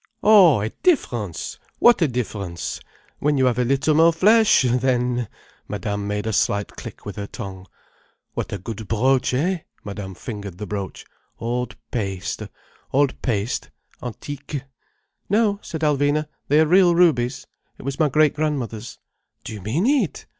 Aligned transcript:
"Oh—a 0.23 0.69
difference—what 0.81 2.01
a 2.01 2.07
difference! 2.07 2.79
When 3.19 3.37
you 3.37 3.45
have 3.45 3.59
a 3.59 3.63
little 3.63 3.93
more 3.93 4.11
flesh—then—" 4.11 5.27
Madame 5.67 6.07
made 6.07 6.25
a 6.25 6.33
slight 6.33 6.69
click 6.75 7.05
with 7.05 7.17
her 7.17 7.27
tongue. 7.27 7.67
"What 8.33 8.51
a 8.51 8.57
good 8.57 8.87
brooch, 8.87 9.31
eh?" 9.35 9.59
Madame 9.83 10.15
fingered 10.15 10.57
the 10.57 10.65
brooch. 10.65 11.05
"Old 11.37 11.75
paste—old 11.91 13.21
paste—antique—" 13.21 14.61
"No," 15.29 15.59
said 15.61 15.81
Alvina. 15.81 16.25
"They 16.47 16.61
are 16.61 16.65
real 16.65 16.95
rubies. 16.95 17.45
It 17.77 17.83
was 17.83 17.99
my 17.99 18.09
great 18.09 18.33
grandmother's." 18.33 18.97
"Do 19.43 19.53
you 19.53 19.61
mean 19.61 19.85
it? 19.85 20.25